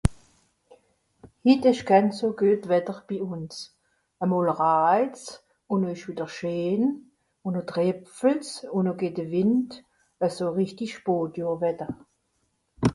[1.45, 3.55] hit esch kehn so guet Wetter bi uns
[4.21, 5.21] a mol raijt's
[5.73, 6.83] un no esch weder scheen
[7.45, 9.69] un no drepfelt's un no geht de Wìnd
[10.23, 11.89] e so richtig Spotjohrwetter